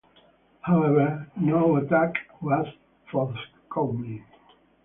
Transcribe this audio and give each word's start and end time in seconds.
However, 0.61 1.29
no 1.37 1.75
attack 1.75 2.15
was 2.41 2.65
forthcoming. 3.11 4.25